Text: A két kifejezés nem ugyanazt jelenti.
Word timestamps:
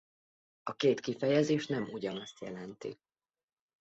A 0.63 0.75
két 0.75 0.99
kifejezés 0.99 1.67
nem 1.67 1.83
ugyanazt 1.91 2.39
jelenti. 2.39 2.99